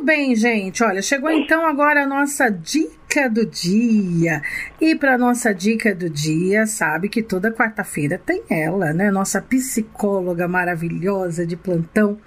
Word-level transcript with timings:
Muito 0.00 0.06
bem, 0.06 0.34
gente. 0.34 0.82
Olha, 0.82 1.02
chegou 1.02 1.30
então 1.30 1.66
agora 1.66 2.04
a 2.04 2.06
nossa 2.06 2.48
dica 2.48 3.28
do 3.28 3.44
dia. 3.44 4.40
E 4.80 4.94
para 4.94 5.18
nossa 5.18 5.52
dica 5.52 5.94
do 5.94 6.08
dia, 6.08 6.66
sabe 6.66 7.10
que 7.10 7.22
toda 7.22 7.52
quarta-feira 7.52 8.16
tem 8.16 8.42
ela, 8.48 8.94
né? 8.94 9.10
Nossa 9.10 9.42
psicóloga 9.42 10.48
maravilhosa 10.48 11.46
de 11.46 11.54
plantão. 11.54 12.18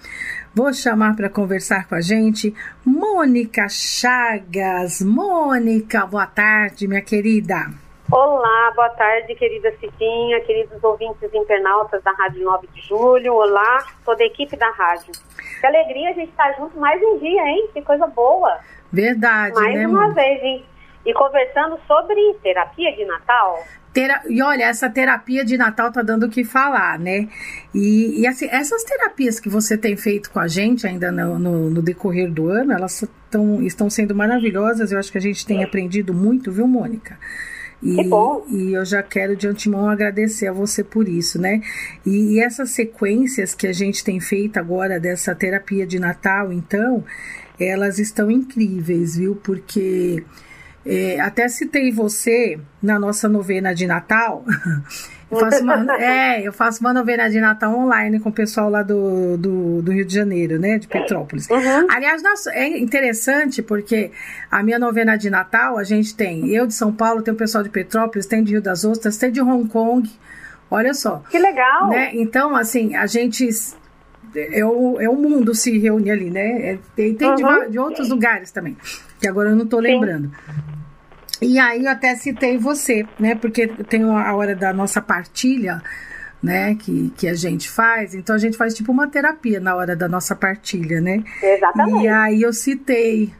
Vou 0.54 0.72
chamar 0.72 1.16
para 1.16 1.32
conversar 1.32 1.88
com 1.88 1.96
a 1.96 2.02
gente 2.02 2.54
Mônica 2.86 3.68
Chagas. 3.68 5.02
Mônica, 5.02 6.06
boa 6.06 6.28
tarde, 6.28 6.88
minha 6.88 7.02
querida. 7.02 7.83
Olá, 8.16 8.72
boa 8.76 8.92
tarde, 8.92 9.34
querida 9.34 9.72
Cidinha, 9.80 10.40
queridos 10.42 10.84
ouvintes 10.84 11.34
internautas 11.34 12.04
da 12.04 12.12
Rádio 12.12 12.44
9 12.44 12.68
de 12.72 12.80
Julho. 12.82 13.34
Olá, 13.34 13.88
toda 14.06 14.22
a 14.22 14.28
equipe 14.28 14.56
da 14.56 14.70
rádio. 14.70 15.12
Que 15.60 15.66
alegria 15.66 16.12
a 16.12 16.14
gente 16.14 16.30
estar 16.30 16.54
tá 16.54 16.60
junto 16.60 16.80
mais 16.80 17.02
um 17.02 17.18
dia, 17.18 17.42
hein? 17.42 17.70
Que 17.74 17.82
coisa 17.82 18.06
boa. 18.06 18.60
Verdade, 18.92 19.56
mais 19.56 19.74
né? 19.74 19.88
Mais 19.88 20.08
uma 20.08 20.14
vez, 20.14 20.44
hein? 20.44 20.64
E 21.04 21.12
conversando 21.12 21.80
sobre 21.88 22.36
terapia 22.44 22.96
de 22.96 23.04
Natal. 23.04 23.58
Tera... 23.92 24.22
E 24.30 24.44
olha, 24.44 24.66
essa 24.66 24.88
terapia 24.92 25.44
de 25.44 25.58
Natal 25.58 25.92
tá 25.92 26.04
dando 26.04 26.28
o 26.28 26.30
que 26.30 26.44
falar, 26.44 27.00
né? 27.00 27.28
E, 27.74 28.22
e 28.22 28.28
assim, 28.28 28.48
essas 28.52 28.84
terapias 28.84 29.40
que 29.40 29.50
você 29.50 29.76
tem 29.76 29.98
feito 29.98 30.30
com 30.30 30.40
a 30.40 30.48
gente 30.48 30.86
ainda 30.86 31.12
no, 31.12 31.40
no, 31.40 31.70
no 31.72 31.82
decorrer 31.82 32.32
do 32.32 32.48
ano, 32.48 32.74
elas 32.74 33.04
tão, 33.32 33.64
estão 33.64 33.90
sendo 33.90 34.14
maravilhosas. 34.14 34.92
Eu 34.92 35.00
acho 35.00 35.12
que 35.12 35.18
a 35.18 35.22
gente 35.22 35.44
tem 35.44 35.64
aprendido 35.64 36.14
muito, 36.14 36.52
viu, 36.52 36.68
Mônica? 36.68 37.18
E, 37.84 37.96
que 37.96 38.04
bom. 38.06 38.46
e 38.50 38.74
eu 38.74 38.86
já 38.86 39.04
quero 39.04 39.36
de 39.36 39.46
antemão 39.46 39.90
agradecer 39.90 40.48
a 40.48 40.54
você 40.54 40.84
por 40.84 41.08
isso, 41.10 41.40
né? 41.40 41.62
E, 42.06 42.36
e, 42.36 42.40
essas 42.40 42.72
sequências 42.72 43.54
que 43.54 43.68
a 43.68 43.74
gente 43.74 44.04
tem 44.04 44.22
feito 44.22 44.58
agora 44.58 45.00
dessa 45.00 45.36
terapia 45.36 45.86
de 45.86 46.00
Natal, 46.00 46.54
então, 46.54 47.04
elas 47.60 48.00
estão 48.00 48.32
incríveis, 48.32 49.18
viu? 49.18 49.36
Porque 49.36 50.24
é, 50.86 51.20
até 51.20 51.48
citei 51.50 51.92
você 51.92 52.58
na 52.82 52.98
nossa 52.98 53.28
novena 53.28 53.74
de 53.74 53.86
Natal. 53.86 54.46
Eu 55.34 55.40
faço 55.40 55.64
uma, 55.64 55.96
é, 56.02 56.48
eu 56.48 56.54
faço 56.54 56.80
uma 56.82 56.94
novena 56.94 57.30
de 57.30 57.40
Natal 57.40 57.74
online 57.74 58.20
com 58.20 58.30
o 58.30 58.34
pessoal 58.34 58.70
lá 58.70 58.84
do, 58.84 59.38
do, 59.38 59.82
do 59.82 59.92
Rio 59.92 60.06
de 60.06 60.14
Janeiro, 60.14 60.60
né? 60.60 60.78
De 60.78 60.88
Petrópolis. 60.88 61.50
Uhum. 61.50 61.88
Aliás, 61.90 62.22
é 62.48 62.78
interessante 62.78 63.62
porque 63.62 64.12
a 64.50 64.62
minha 64.64 64.80
novena 64.80 65.16
de 65.18 65.30
Natal, 65.30 65.78
a 65.78 65.84
gente 65.84 66.16
tem 66.16 66.50
eu 66.50 66.68
de 66.68 66.74
São 66.74 66.92
Paulo, 66.92 67.22
tem 67.22 67.34
o 67.34 67.38
pessoal 67.38 67.64
de 67.64 67.70
Petrópolis, 67.70 68.26
tem 68.26 68.44
de 68.44 68.52
Rio 68.52 68.62
das 68.62 68.86
Ostras, 68.86 69.18
tem 69.18 69.32
de 69.32 69.42
Hong 69.42 69.68
Kong. 69.70 70.10
Olha 70.70 70.94
só. 70.94 71.24
Que 71.30 71.38
legal! 71.38 71.90
Né? 71.90 72.12
Então, 72.14 72.56
assim, 72.56 72.96
a 72.96 73.06
gente 73.06 73.48
é 74.36 74.66
o, 74.66 75.00
é 75.00 75.08
o 75.08 75.16
mundo 75.16 75.54
se 75.54 75.78
reúne 75.78 76.10
ali, 76.10 76.30
né? 76.30 76.74
É, 76.74 76.80
tem 76.96 77.14
tem 77.14 77.30
uhum. 77.30 77.36
de, 77.36 77.72
de, 77.72 77.80
outros 77.80 78.10
lugares 78.10 78.52
também, 78.52 78.76
que 79.20 79.28
agora 79.28 79.50
eu 79.50 79.56
não 79.56 79.66
estou 79.66 79.80
lembrando. 79.80 80.32
E 81.44 81.60
aí 81.60 81.86
eu 81.86 81.92
até 81.92 82.16
citei 82.16 82.58
você, 82.58 83.06
né? 83.20 83.36
Porque 83.36 83.68
tem 83.68 84.04
a 84.04 84.36
hora 84.36 84.56
da 84.56 84.74
nossa 84.74 85.02
partilha, 85.02 85.82
né? 86.42 86.76
Que, 86.76 87.12
que 87.18 87.28
a 87.28 87.34
gente 87.34 87.70
faz. 87.70 88.14
Então 88.14 88.36
a 88.36 88.40
gente 88.40 88.58
faz 88.58 88.74
tipo 88.74 88.92
uma 88.92 89.08
terapia 89.08 89.60
na 89.60 89.76
hora 89.76 89.96
da 89.96 90.08
nossa 90.08 90.36
partilha, 90.36 91.02
né? 91.02 91.24
Exatamente. 91.42 92.04
E 92.04 92.08
aí 92.08 92.42
eu 92.42 92.54
citei 92.54 93.34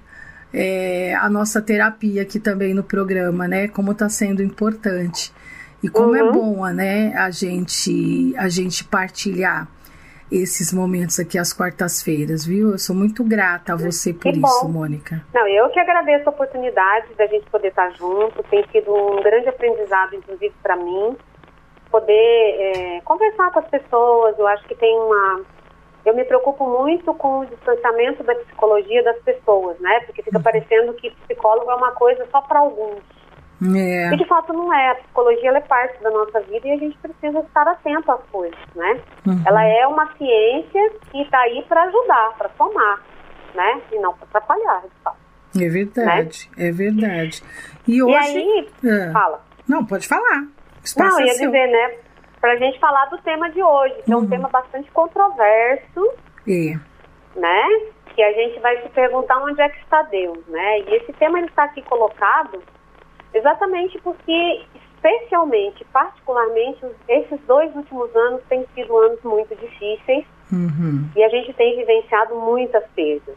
é, 0.54 1.16
a 1.16 1.30
nossa 1.30 1.62
terapia 1.62 2.22
aqui 2.22 2.40
também 2.40 2.74
no 2.74 2.84
programa, 2.84 3.48
né? 3.48 3.68
Como 3.68 3.92
está 3.92 4.08
sendo 4.10 4.44
importante. 4.44 5.34
E 5.82 5.90
como 5.90 6.16
é 6.16 6.24
uhum. 6.24 6.30
é 6.30 6.32
bom, 6.32 6.68
né? 6.68 7.14
A 7.16 7.30
gente, 7.30 8.34
a 8.38 8.48
gente 8.48 8.84
partilhar 8.86 9.68
esses 10.34 10.74
momentos 10.74 11.20
aqui 11.20 11.38
às 11.38 11.54
quartas-feiras, 11.54 12.44
viu? 12.46 12.72
Eu 12.72 12.80
sou 12.80 12.96
muito 12.96 13.24
grata 13.24 13.74
a 13.74 13.76
você 13.76 14.12
por 14.12 14.32
que 14.32 14.40
isso, 14.40 14.66
bom. 14.66 14.70
Mônica. 14.70 15.22
Não, 15.34 15.48
eu 15.48 15.70
que 15.70 15.80
agradeço 15.80 16.28
a 16.28 16.32
oportunidade 16.32 17.14
da 17.16 17.28
gente 17.28 17.48
poder 17.52 17.68
estar 17.68 17.92
junto. 17.92 18.42
Tem 18.50 18.66
sido 18.72 18.92
um 18.92 19.22
grande 19.22 19.50
aprendizado, 19.50 20.16
inclusive 20.16 20.54
para 20.64 20.76
mim, 20.76 21.16
poder 21.92 22.14
é, 22.14 23.02
conversar 23.02 23.52
com 23.52 23.60
as 23.60 23.68
pessoas. 23.68 24.38
Eu 24.40 24.48
acho 24.48 24.64
que 24.66 24.76
tem 24.76 24.98
uma. 24.98 25.42
Eu 26.04 26.16
me 26.16 26.26
preocupo 26.26 26.68
muito 26.68 27.14
com 27.14 27.42
o 27.42 27.46
distanciamento 27.46 28.24
da 28.24 28.36
psicologia 28.36 29.04
das 29.04 29.18
pessoas, 29.20 29.80
né? 29.80 30.02
Porque 30.06 30.24
fica 30.24 30.38
uhum. 30.38 30.44
parecendo 30.44 30.94
que 30.96 31.12
psicólogo 31.28 31.70
é 31.70 31.76
uma 31.76 31.92
coisa 31.92 32.28
só 32.32 32.42
para 32.42 32.60
alguns. 32.60 33.04
É. 33.76 34.14
E 34.14 34.18
de 34.18 34.26
fato 34.26 34.52
não 34.52 34.74
é. 34.74 34.92
A 34.92 34.96
psicologia 34.96 35.52
é 35.52 35.62
parte 35.62 36.02
da 36.04 36.10
nossa 36.10 36.42
vida 36.42 36.68
e 36.68 36.72
a 36.72 36.78
gente 36.78 36.98
precisa 36.98 37.40
estar 37.40 37.68
atento 37.68 38.12
às 38.12 38.22
coisas, 38.32 38.60
né? 38.76 39.00
Uhum. 39.26 39.44
Ela 39.46 39.64
é 39.64 39.88
uma 39.88 40.12
ciência 40.18 40.92
que 41.12 41.22
está 41.22 41.40
aí 41.40 41.64
para 41.68 41.84
ajudar, 41.84 42.34
para 42.38 42.50
somar, 42.58 43.02
né? 43.56 43.82
E 43.92 44.00
não 44.00 44.14
para 44.14 44.26
atrapalhar, 44.26 44.82
de 44.82 45.04
fato. 45.04 45.18
É 45.56 45.70
verdade, 45.70 46.50
né? 46.58 46.68
é 46.68 46.72
verdade. 46.72 47.44
E 47.88 48.02
hoje. 48.02 48.14
E 48.14 48.16
aí, 48.16 48.70
é. 48.86 49.12
fala. 49.12 49.42
Não, 49.68 49.86
pode 49.86 50.08
falar. 50.08 50.48
Espaço 50.84 51.18
não, 51.18 51.22
é 51.22 51.28
ia 51.28 51.34
seu. 51.34 51.46
dizer, 51.46 51.68
né? 51.68 51.96
Pra 52.42 52.56
gente 52.58 52.80
falar 52.80 53.06
do 53.06 53.18
tema 53.20 53.50
de 53.52 53.64
hoje, 53.64 53.96
que 54.04 54.14
uhum. 54.14 54.20
é 54.20 54.24
um 54.24 54.28
tema 54.28 54.50
bastante 54.50 54.92
controverso. 54.92 56.14
É. 56.48 56.76
Né? 57.40 57.64
Que 58.14 58.22
a 58.22 58.34
gente 58.34 58.60
vai 58.60 58.82
se 58.82 58.90
perguntar 58.90 59.38
onde 59.44 59.62
é 59.62 59.70
que 59.70 59.80
está 59.80 60.02
Deus, 60.04 60.46
né? 60.48 60.80
E 60.82 60.96
esse 60.96 61.14
tema 61.14 61.38
ele 61.38 61.48
está 61.48 61.64
aqui 61.64 61.82
colocado 61.84 62.62
Exatamente 63.34 64.00
porque, 64.02 64.62
especialmente, 64.76 65.84
particularmente, 65.86 66.86
esses 67.08 67.40
dois 67.48 67.76
últimos 67.76 68.16
anos 68.16 68.42
têm 68.48 68.66
sido 68.76 68.96
anos 68.98 69.22
muito 69.24 69.56
difíceis 69.56 70.26
uhum. 70.52 71.10
e 71.16 71.24
a 71.24 71.30
gente 71.30 71.52
tem 71.54 71.76
vivenciado 71.78 72.36
muitas 72.36 72.84
perdas, 72.96 73.36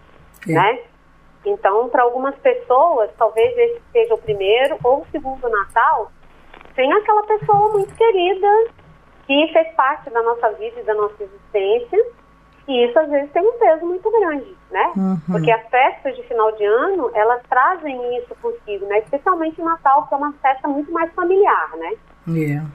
é. 0.48 0.52
né? 0.52 0.78
Então, 1.44 1.88
para 1.88 2.02
algumas 2.02 2.34
pessoas, 2.36 3.10
talvez 3.16 3.56
esse 3.56 3.80
seja 3.92 4.14
o 4.14 4.18
primeiro 4.18 4.76
ou 4.82 5.02
o 5.02 5.06
segundo 5.12 5.48
Natal 5.48 6.10
sem 6.74 6.92
aquela 6.92 7.22
pessoa 7.22 7.72
muito 7.72 7.94
querida 7.94 8.66
que 9.26 9.48
fez 9.52 9.74
parte 9.74 10.10
da 10.10 10.22
nossa 10.22 10.50
vida 10.52 10.80
e 10.80 10.84
da 10.84 10.94
nossa 10.94 11.22
existência 11.22 12.06
e 12.68 12.84
isso 12.84 12.98
às 12.98 13.08
vezes 13.08 13.30
tem 13.32 13.42
um 13.42 13.58
peso 13.58 13.86
muito 13.86 14.10
grande, 14.10 14.55
né? 14.76 14.92
Uhum. 14.94 15.20
Porque 15.32 15.50
as 15.50 15.66
festas 15.70 16.14
de 16.16 16.22
final 16.24 16.52
de 16.52 16.64
ano, 16.64 17.10
elas 17.14 17.42
trazem 17.48 18.18
isso 18.18 18.34
consigo, 18.42 18.84
né? 18.86 18.98
Especialmente 18.98 19.62
Natal, 19.62 20.06
que 20.06 20.12
é 20.12 20.16
uma 20.18 20.34
festa 20.34 20.68
muito 20.68 20.92
mais 20.92 21.10
familiar, 21.14 21.70
né? 21.78 21.92
Yeah. 22.28 22.66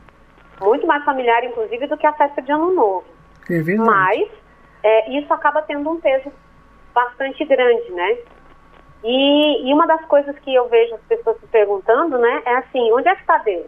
Muito 0.59 0.87
mais 0.87 1.05
familiar, 1.05 1.43
inclusive, 1.43 1.85
do 1.85 1.97
que 1.97 2.07
a 2.07 2.13
festa 2.13 2.41
de 2.41 2.51
Ano 2.51 2.73
Novo. 2.73 3.05
É 3.47 3.61
verdade. 3.61 3.87
Mas 3.87 4.29
é, 4.83 5.11
isso 5.11 5.31
acaba 5.31 5.61
tendo 5.61 5.91
um 5.91 6.01
peso 6.01 6.31
bastante 6.91 7.45
grande, 7.45 7.91
né? 7.91 8.17
E, 9.03 9.69
e, 9.69 9.73
uma 9.73 9.85
das 9.85 10.03
coisas 10.05 10.37
que 10.39 10.53
eu 10.53 10.67
vejo 10.69 10.95
as 10.95 11.01
pessoas 11.01 11.39
se 11.39 11.47
perguntando, 11.47 12.17
né, 12.19 12.41
é 12.45 12.55
assim, 12.57 12.91
onde 12.91 13.07
é 13.07 13.15
que 13.15 13.21
está 13.21 13.37
Deus? 13.39 13.67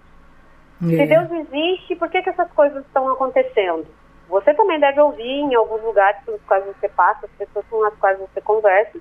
Yeah. 0.82 1.04
Se 1.04 1.10
Deus 1.10 1.48
existe, 1.48 1.96
por 1.96 2.10
que, 2.10 2.22
que 2.22 2.30
essas 2.30 2.52
coisas 2.52 2.86
estão 2.86 3.12
acontecendo? 3.12 3.88
Você 4.30 4.54
também 4.54 4.80
deve 4.80 5.00
ouvir 5.00 5.24
em 5.24 5.54
alguns 5.56 5.82
lugares 5.84 6.22
pelos 6.26 6.42
quais 6.48 6.66
você 6.66 6.90
passa, 6.90 7.26
as 7.26 7.32
pessoas 7.32 7.66
com 7.70 7.84
as 7.86 7.94
quais 7.96 8.20
você 8.20 8.42
conversa. 8.42 9.00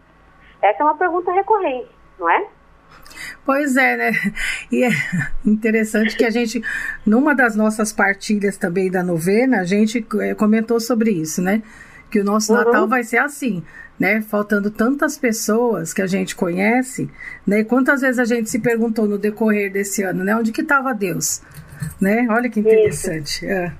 Essa 0.60 0.82
é 0.82 0.84
uma 0.84 0.96
pergunta 0.96 1.32
recorrente, 1.32 1.90
não 2.18 2.30
é? 2.30 2.46
Pois 3.44 3.76
é, 3.76 3.96
né? 3.96 4.12
E 4.70 4.84
é 4.84 4.90
interessante 5.44 6.16
que 6.16 6.24
a 6.24 6.30
gente, 6.30 6.62
numa 7.04 7.34
das 7.34 7.56
nossas 7.56 7.92
partilhas 7.92 8.56
também 8.56 8.90
da 8.90 9.02
novena, 9.02 9.60
a 9.60 9.64
gente 9.64 10.06
é, 10.20 10.34
comentou 10.34 10.78
sobre 10.78 11.10
isso, 11.10 11.42
né? 11.42 11.62
Que 12.10 12.20
o 12.20 12.24
nosso 12.24 12.52
uhum. 12.52 12.64
Natal 12.64 12.86
vai 12.86 13.02
ser 13.02 13.18
assim, 13.18 13.64
né? 13.98 14.20
Faltando 14.22 14.70
tantas 14.70 15.18
pessoas 15.18 15.92
que 15.92 16.02
a 16.02 16.06
gente 16.06 16.36
conhece, 16.36 17.10
né? 17.46 17.60
E 17.60 17.64
quantas 17.64 18.02
vezes 18.02 18.18
a 18.18 18.24
gente 18.24 18.48
se 18.48 18.60
perguntou 18.60 19.06
no 19.06 19.18
decorrer 19.18 19.72
desse 19.72 20.02
ano, 20.02 20.22
né? 20.22 20.36
Onde 20.36 20.52
que 20.52 20.60
estava 20.60 20.94
Deus? 20.94 21.42
Né? 22.00 22.26
Olha 22.30 22.48
que 22.48 22.60
interessante. 22.60 23.44
É 23.44 23.72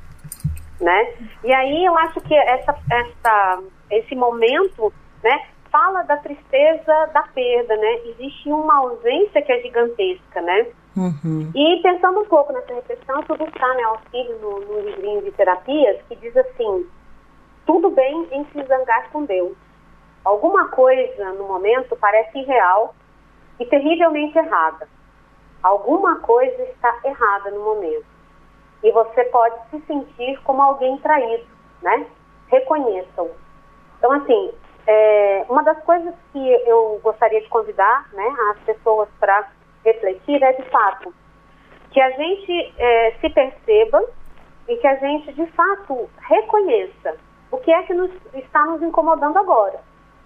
né? 0.82 1.14
E 1.44 1.52
aí 1.52 1.84
eu 1.84 1.96
acho 1.98 2.20
que 2.20 2.34
essa, 2.34 2.76
essa, 2.90 3.62
esse 3.90 4.14
momento, 4.14 4.92
né, 5.22 5.46
fala 5.70 6.02
da 6.02 6.16
tristeza 6.18 7.06
da 7.14 7.22
perda, 7.34 7.76
né? 7.76 8.00
Existe 8.06 8.50
uma 8.50 8.78
ausência 8.78 9.40
que 9.40 9.52
é 9.52 9.60
gigantesca, 9.62 10.42
né? 10.42 10.66
Uhum. 10.94 11.50
E 11.54 11.80
pensando 11.82 12.20
um 12.20 12.26
pouco 12.26 12.52
nessa 12.52 12.74
reflexão, 12.74 13.22
tudo 13.22 13.44
está, 13.44 13.74
né, 13.74 13.82
auxílio 13.84 14.38
no, 14.40 14.60
no 14.60 14.80
livrinho 14.80 15.22
de 15.22 15.30
terapias, 15.30 16.02
que 16.08 16.16
diz 16.16 16.36
assim, 16.36 16.86
tudo 17.64 17.90
bem 17.90 18.28
em 18.30 18.44
se 18.46 18.62
zangar 18.64 19.08
com 19.10 19.24
Deus. 19.24 19.56
Alguma 20.24 20.68
coisa 20.68 21.32
no 21.32 21.44
momento 21.44 21.96
parece 21.96 22.38
irreal 22.38 22.94
e 23.58 23.64
terrivelmente 23.64 24.36
errada. 24.36 24.86
Alguma 25.62 26.16
coisa 26.16 26.62
está 26.64 26.98
errada 27.04 27.50
no 27.50 27.64
momento 27.64 28.11
e 28.82 28.90
você 28.90 29.24
pode 29.24 29.56
se 29.70 29.80
sentir 29.86 30.40
como 30.42 30.60
alguém 30.60 30.96
traído, 30.98 31.46
né? 31.82 32.06
Reconheçam. 32.48 33.30
Então, 33.98 34.12
assim, 34.12 34.52
é, 34.86 35.46
uma 35.48 35.62
das 35.62 35.80
coisas 35.84 36.14
que 36.32 36.52
eu 36.66 37.00
gostaria 37.02 37.40
de 37.40 37.48
convidar 37.48 38.08
né, 38.12 38.34
as 38.50 38.58
pessoas 38.60 39.08
para 39.20 39.48
refletir 39.84 40.42
é, 40.42 40.52
de 40.52 40.62
fato, 40.70 41.14
que 41.90 42.00
a 42.00 42.10
gente 42.10 42.74
é, 42.78 43.12
se 43.20 43.30
perceba 43.30 44.04
e 44.68 44.76
que 44.76 44.86
a 44.86 44.96
gente, 44.96 45.32
de 45.32 45.46
fato, 45.52 46.08
reconheça 46.28 47.16
o 47.50 47.58
que 47.58 47.70
é 47.70 47.82
que 47.82 47.94
nos, 47.94 48.10
está 48.34 48.64
nos 48.64 48.82
incomodando 48.82 49.36
agora, 49.36 49.80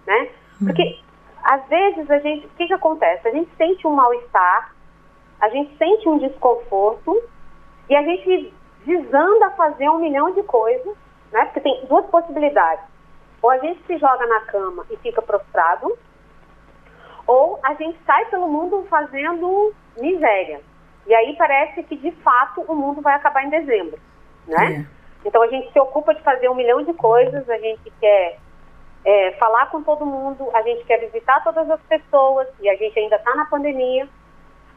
né? 0.05 0.29
Porque 0.59 0.99
às 1.43 1.65
vezes 1.67 2.09
a 2.09 2.19
gente, 2.19 2.47
o 2.47 2.49
que, 2.51 2.67
que 2.67 2.73
acontece? 2.73 3.27
A 3.27 3.31
gente 3.31 3.49
sente 3.57 3.85
um 3.85 3.91
mal-estar, 3.91 4.73
a 5.39 5.49
gente 5.49 5.77
sente 5.77 6.07
um 6.09 6.17
desconforto 6.17 7.21
e 7.89 7.95
a 7.95 8.03
gente 8.03 8.53
desanda 8.85 9.47
a 9.47 9.51
fazer 9.51 9.89
um 9.89 9.99
milhão 9.99 10.31
de 10.31 10.43
coisas, 10.43 10.95
né? 11.31 11.45
Porque 11.45 11.61
tem 11.61 11.85
duas 11.85 12.05
possibilidades. 12.07 12.85
Ou 13.41 13.49
a 13.49 13.57
gente 13.57 13.81
se 13.85 13.97
joga 13.97 14.25
na 14.25 14.41
cama 14.41 14.85
e 14.89 14.97
fica 14.97 15.21
prostrado, 15.21 15.97
ou 17.25 17.59
a 17.63 17.73
gente 17.73 17.99
sai 18.05 18.25
pelo 18.25 18.47
mundo 18.47 18.85
fazendo 18.89 19.73
miséria. 19.97 20.61
E 21.05 21.13
aí 21.13 21.35
parece 21.37 21.83
que 21.83 21.95
de 21.95 22.11
fato 22.23 22.61
o 22.61 22.75
mundo 22.75 23.01
vai 23.01 23.15
acabar 23.15 23.43
em 23.43 23.49
dezembro, 23.49 23.99
né? 24.47 24.85
É. 24.85 24.97
Então 25.27 25.41
a 25.41 25.47
gente 25.47 25.71
se 25.71 25.79
ocupa 25.79 26.13
de 26.13 26.21
fazer 26.21 26.49
um 26.49 26.55
milhão 26.55 26.83
de 26.83 26.93
coisas, 26.93 27.49
a 27.49 27.57
gente 27.57 27.91
quer 27.99 28.37
é, 29.05 29.31
falar 29.33 29.69
com 29.69 29.83
todo 29.83 30.05
mundo, 30.05 30.49
a 30.53 30.61
gente 30.63 30.83
quer 30.85 30.99
visitar 30.99 31.43
todas 31.43 31.69
as 31.69 31.81
pessoas 31.81 32.47
e 32.61 32.69
a 32.69 32.75
gente 32.75 32.97
ainda 32.97 33.15
está 33.15 33.35
na 33.35 33.45
pandemia. 33.45 34.07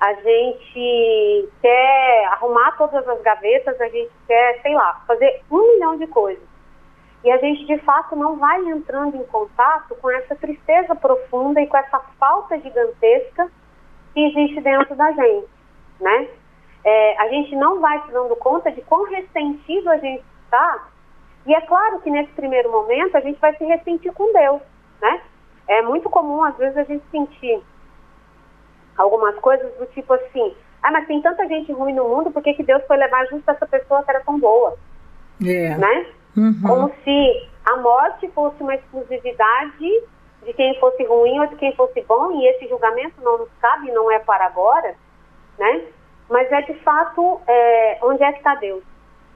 A 0.01 0.15
gente 0.15 1.49
quer 1.61 2.25
arrumar 2.33 2.73
todas 2.79 3.07
as 3.07 3.21
gavetas, 3.21 3.79
a 3.79 3.89
gente 3.89 4.11
quer, 4.27 4.63
sei 4.63 4.75
lá, 4.75 5.03
fazer 5.07 5.43
um 5.51 5.75
milhão 5.75 5.99
de 5.99 6.07
coisas. 6.07 6.43
E 7.23 7.31
a 7.31 7.37
gente 7.37 7.67
de 7.67 7.77
fato 7.79 8.17
não 8.17 8.37
vai 8.37 8.59
entrando 8.65 9.17
em 9.17 9.25
contato 9.25 9.95
com 9.97 10.11
essa 10.11 10.35
tristeza 10.37 10.95
profunda 10.95 11.61
e 11.61 11.67
com 11.67 11.77
essa 11.77 11.99
falta 12.19 12.59
gigantesca 12.59 13.51
que 14.15 14.21
existe 14.21 14.61
dentro 14.63 14.95
da 14.95 15.13
gente, 15.13 15.49
né? 16.01 16.29
É, 16.83 17.21
a 17.21 17.29
gente 17.29 17.55
não 17.57 17.79
vai 17.79 18.01
se 18.07 18.11
dando 18.11 18.35
conta 18.37 18.73
de 18.73 18.81
quão 18.81 19.05
ressentido 19.05 19.91
a 19.91 19.99
gente 19.99 20.25
está. 20.45 20.89
E 21.47 21.55
é 21.55 21.61
claro 21.61 22.01
que 22.01 22.11
nesse 22.11 22.33
primeiro 22.33 22.71
momento 22.71 23.17
a 23.17 23.21
gente 23.21 23.39
vai 23.39 23.55
se 23.55 23.65
ressentir 23.65 24.13
com 24.13 24.33
Deus, 24.33 24.63
né? 25.03 25.21
É 25.69 25.83
muito 25.83 26.09
comum 26.09 26.43
às 26.43 26.57
vezes 26.57 26.77
a 26.79 26.85
gente 26.85 27.05
sentir 27.11 27.63
algumas 29.01 29.35
coisas 29.37 29.73
do 29.79 29.87
tipo 29.87 30.13
assim, 30.13 30.55
ah, 30.83 30.91
mas 30.91 31.07
tem 31.07 31.21
tanta 31.23 31.47
gente 31.49 31.73
ruim 31.73 31.95
no 31.95 32.09
mundo, 32.09 32.31
por 32.31 32.43
que, 32.43 32.55
que 32.55 32.63
Deus 32.63 32.83
foi 32.87 32.97
levar 32.97 33.27
justo 33.27 33.51
essa 33.51 33.67
pessoa 33.67 34.03
que 34.03 34.11
era 34.11 34.21
tão 34.21 34.39
boa? 34.39 34.77
Yeah. 35.41 35.79
Né? 35.79 36.07
Uhum. 36.37 36.63
Como 36.67 36.93
se 37.03 37.49
a 37.65 37.77
morte 37.77 38.29
fosse 38.31 38.63
uma 38.63 38.75
exclusividade 38.75 40.03
de 40.45 40.53
quem 40.55 40.79
fosse 40.79 41.05
ruim 41.05 41.39
ou 41.41 41.47
de 41.47 41.57
quem 41.57 41.75
fosse 41.75 42.01
bom, 42.03 42.33
e 42.33 42.47
esse 42.49 42.69
julgamento 42.69 43.21
não 43.23 43.39
nos 43.39 43.49
cabe, 43.61 43.91
não 43.91 44.11
é 44.11 44.19
para 44.19 44.47
agora, 44.47 44.95
né? 45.59 45.83
Mas 46.29 46.51
é 46.53 46.63
de 46.63 46.75
fato 46.81 47.41
é, 47.47 47.99
onde 48.03 48.23
é 48.23 48.33
que 48.33 48.39
está 48.39 48.55
Deus. 48.55 48.83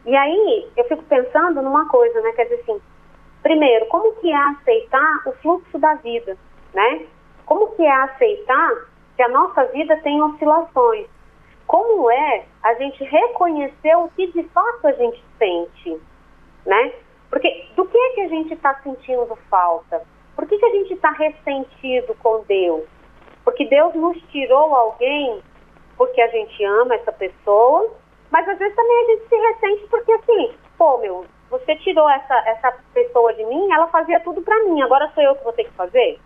E 0.07 0.15
aí 0.15 0.69
eu 0.77 0.85
fico 0.85 1.03
pensando 1.05 1.61
numa 1.61 1.89
coisa, 1.89 2.21
né? 2.21 2.33
Quer 2.33 2.45
dizer 2.45 2.61
assim, 2.63 2.81
primeiro, 3.43 3.87
como 3.87 4.13
que 4.17 4.31
é 4.31 4.37
aceitar 4.37 5.23
o 5.27 5.33
fluxo 5.33 5.79
da 5.79 5.95
vida, 5.95 6.37
né? 6.73 7.07
Como 7.45 7.73
que 7.73 7.83
é 7.83 7.93
aceitar 7.93 8.94
que 9.17 9.23
a 9.23 9.29
nossa 9.29 9.65
vida 9.67 9.97
tem 9.99 10.21
oscilações? 10.23 11.07
Como 11.67 12.11
é 12.11 12.45
a 12.63 12.75
gente 12.75 13.03
reconhecer 13.05 13.97
o 13.97 14.09
que 14.09 14.27
de 14.33 14.43
fato 14.45 14.87
a 14.87 14.93
gente 14.93 15.23
sente? 15.39 16.01
né? 16.67 16.93
Porque 17.31 17.67
do 17.77 17.85
que 17.87 17.97
é 17.97 18.11
que 18.11 18.21
a 18.23 18.29
gente 18.29 18.55
está 18.55 18.75
sentindo 18.83 19.37
falta? 19.51 20.03
Por 20.35 20.47
que, 20.47 20.59
que 20.59 20.67
a 20.67 20.71
gente 20.71 20.95
está 20.95 21.11
ressentido 21.11 22.15
com 22.23 22.43
Deus? 22.45 22.85
Porque 23.45 23.67
Deus 23.67 23.95
nos 23.95 24.21
tirou 24.31 24.75
alguém 24.75 25.43
porque 25.97 26.21
a 26.21 26.29
gente 26.29 26.65
ama 26.65 26.95
essa 26.97 27.13
pessoa, 27.13 27.93
mas 28.31 28.49
às 28.49 28.59
vezes 28.59 28.75
também 28.75 28.97
a 28.97 29.07
gente 29.07 29.29
se 29.29 29.37
ressente 29.37 29.87
porque 29.89 30.13
assim, 30.13 30.55
pô, 30.77 30.99
meu, 30.99 31.25
você 31.51 31.77
tirou 31.77 32.09
essa, 32.11 32.35
essa 32.49 32.73
pessoa 32.93 33.33
de 33.35 33.45
mim, 33.45 33.73
ela 33.73 33.87
fazia 33.89 34.19
tudo 34.21 34.43
para 34.43 34.59
mim, 34.65 34.83
agora 34.83 35.11
sou 35.15 35.23
eu 35.23 35.37
que 35.37 35.45
vou 35.45 35.53
ter 35.53 35.65
que 35.65 35.73
fazer? 35.73 36.19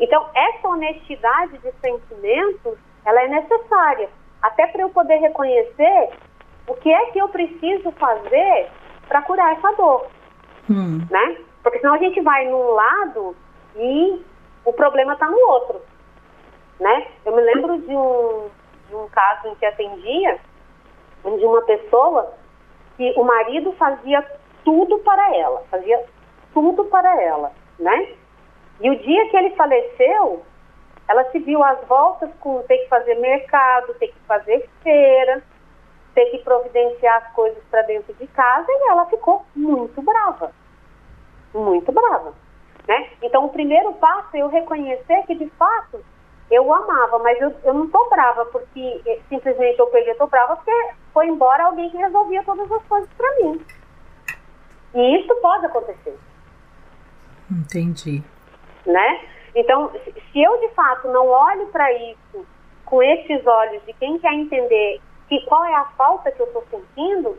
Então, 0.00 0.28
essa 0.34 0.68
honestidade 0.68 1.58
de 1.58 1.72
sentimentos, 1.80 2.78
ela 3.04 3.22
é 3.22 3.28
necessária, 3.28 4.08
até 4.40 4.66
para 4.66 4.82
eu 4.82 4.90
poder 4.90 5.16
reconhecer 5.16 6.10
o 6.66 6.74
que 6.74 6.92
é 6.92 7.06
que 7.10 7.18
eu 7.18 7.28
preciso 7.28 7.90
fazer 7.92 8.68
para 9.08 9.22
curar 9.22 9.52
essa 9.52 9.72
dor, 9.72 10.06
hum. 10.70 11.00
né? 11.10 11.36
Porque 11.62 11.78
senão 11.78 11.94
a 11.94 11.98
gente 11.98 12.20
vai 12.20 12.48
num 12.48 12.72
lado 12.72 13.36
e 13.76 14.24
o 14.64 14.72
problema 14.72 15.12
está 15.14 15.28
no 15.28 15.38
outro, 15.38 15.80
né? 16.80 17.06
Eu 17.24 17.34
me 17.34 17.42
lembro 17.42 17.78
de 17.78 17.94
um, 17.94 18.48
de 18.88 18.96
um 18.96 19.08
caso 19.08 19.48
em 19.48 19.54
que 19.56 19.66
atendia 19.66 20.38
de 21.22 21.44
uma 21.44 21.62
pessoa 21.62 22.32
que 22.96 23.12
o 23.16 23.24
marido 23.24 23.72
fazia 23.72 24.24
tudo 24.64 24.98
para 25.00 25.36
ela, 25.36 25.62
fazia 25.70 26.04
tudo 26.52 26.84
para 26.86 27.22
ela, 27.22 27.52
né? 27.78 28.14
E 28.80 28.90
o 28.90 28.98
dia 28.98 29.28
que 29.28 29.36
ele 29.36 29.50
faleceu, 29.56 30.42
ela 31.08 31.24
se 31.30 31.38
viu 31.38 31.62
às 31.62 31.84
voltas 31.86 32.30
com 32.40 32.62
ter 32.62 32.78
que 32.78 32.88
fazer 32.88 33.14
mercado, 33.16 33.94
ter 33.94 34.08
que 34.08 34.20
fazer 34.20 34.68
feira, 34.82 35.42
ter 36.14 36.26
que 36.26 36.38
providenciar 36.38 37.22
as 37.24 37.32
coisas 37.32 37.62
para 37.70 37.82
dentro 37.82 38.12
de 38.14 38.26
casa 38.28 38.66
e 38.68 38.88
ela 38.88 39.06
ficou 39.06 39.44
muito 39.54 40.00
brava. 40.02 40.52
Muito 41.54 41.92
brava. 41.92 42.34
Né? 42.88 43.10
Então, 43.22 43.44
o 43.44 43.50
primeiro 43.50 43.92
passo 43.94 44.36
é 44.36 44.40
eu 44.40 44.48
reconhecer 44.48 45.22
que, 45.26 45.34
de 45.34 45.48
fato, 45.50 46.04
eu 46.50 46.72
amava, 46.72 47.18
mas 47.20 47.40
eu, 47.40 47.54
eu 47.64 47.74
não 47.74 47.84
estou 47.86 48.08
brava 48.10 48.44
porque 48.46 49.00
eh, 49.06 49.20
simplesmente 49.28 49.78
eu 49.78 49.86
peguei, 49.86 50.12
estou 50.12 50.26
brava 50.26 50.56
porque 50.56 50.72
foi 51.12 51.28
embora 51.28 51.64
alguém 51.64 51.88
que 51.90 51.96
resolvia 51.96 52.42
todas 52.42 52.70
as 52.70 52.82
coisas 52.84 53.08
para 53.16 53.36
mim. 53.36 53.64
E 54.94 55.18
isso 55.18 55.34
pode 55.36 55.66
acontecer. 55.66 56.18
Entendi. 57.50 58.22
Né? 58.86 59.20
Então, 59.54 59.90
se 60.32 60.42
eu 60.42 60.58
de 60.60 60.68
fato 60.70 61.08
não 61.08 61.28
olho 61.28 61.66
para 61.68 61.92
isso 61.92 62.46
com 62.84 63.02
esses 63.02 63.46
olhos 63.46 63.84
de 63.86 63.92
quem 63.94 64.18
quer 64.18 64.32
entender 64.32 65.00
que 65.28 65.40
qual 65.46 65.64
é 65.64 65.74
a 65.74 65.84
falta 65.96 66.30
que 66.30 66.40
eu 66.40 66.46
estou 66.46 66.64
sentindo, 66.70 67.38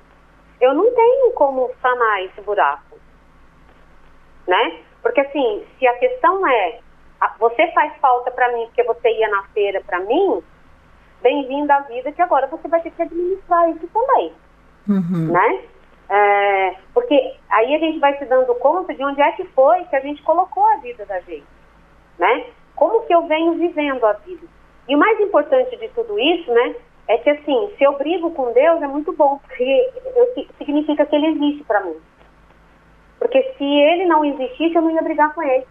eu 0.62 0.74
não 0.74 0.94
tenho 0.94 1.32
como 1.34 1.70
sanar 1.82 2.24
esse 2.24 2.42
buraco. 2.42 2.98
Né? 4.48 4.80
Porque 5.02 5.22
assim, 5.22 5.66
se 5.78 5.88
a 5.88 5.98
questão 5.98 6.48
é 6.48 6.80
você 7.40 7.72
faz 7.72 7.94
falta 8.02 8.32
para 8.32 8.52
mim 8.52 8.66
porque 8.66 8.84
você 8.84 9.10
ia 9.10 9.30
na 9.30 9.44
feira 9.54 9.82
para 9.86 10.00
mim, 10.00 10.44
bem-vindo 11.22 11.72
à 11.72 11.80
vida 11.82 12.12
que 12.12 12.22
agora 12.22 12.48
você 12.48 12.68
vai 12.68 12.82
ter 12.82 12.92
que 12.92 13.02
administrar 13.02 13.70
isso 13.70 13.88
também. 13.88 14.34
Uhum. 14.88 15.32
Né? 15.32 15.62
É, 16.10 16.76
porque 16.94 17.36
aí 17.50 17.76
a 17.76 17.80
gente 17.80 18.00
vai 18.00 18.18
se 18.18 18.26
dando 18.26 18.54
conta 18.56 18.94
de 18.94 19.04
onde 19.04 19.22
é 19.22 19.32
que 19.34 19.46
foi 19.46 19.84
que 19.86 19.96
a 19.96 20.00
gente 20.00 20.22
colocou 20.24 20.64
a 20.66 20.78
vida 20.78 21.06
da 21.06 21.20
gente. 21.22 21.48
Né? 22.20 22.46
Como 22.76 23.06
que 23.06 23.14
eu 23.14 23.26
venho 23.28 23.54
vivendo 23.54 24.06
a 24.06 24.14
vida. 24.14 24.46
E 24.88 24.96
o 24.96 25.00
mais 25.00 25.20
importante 25.20 25.76
de 25.78 25.88
tudo 25.90 26.20
isso, 26.20 26.52
né, 26.52 26.76
é 27.08 27.18
que 27.18 27.30
assim, 27.30 27.74
se 27.78 27.84
eu 27.84 27.98
brigo 27.98 28.32
com 28.32 28.52
Deus 28.52 28.82
é 28.82 28.88
muito 28.88 29.14
bom, 29.14 29.40
porque 29.40 29.92
eu, 30.16 30.48
significa 30.58 31.06
que 31.06 31.16
ele 31.16 31.28
existe 31.28 31.64
para 31.64 31.82
mim. 31.82 31.96
Porque 33.20 33.42
se 33.58 33.64
ele 33.64 34.06
não 34.06 34.26
existisse, 34.26 34.76
eu 34.76 34.82
não 34.82 34.92
ia 34.92 35.02
brigar 35.02 35.34
com 35.34 35.42
ele. 35.42 35.66